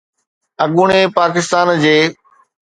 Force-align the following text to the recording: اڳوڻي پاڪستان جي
اڳوڻي 0.63 1.01
پاڪستان 1.15 1.67
جي 1.83 1.97